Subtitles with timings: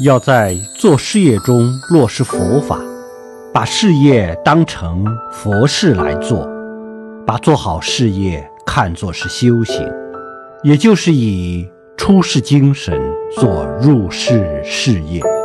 [0.00, 2.80] 要在做事业中落实佛法
[3.52, 6.48] 把事业当成佛事来做
[7.26, 9.86] 把做好事业看作是修行
[10.64, 12.98] 也就是以出世精神
[13.36, 15.41] 做入世事业。